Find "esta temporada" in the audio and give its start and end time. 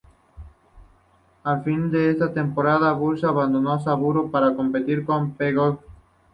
2.09-2.91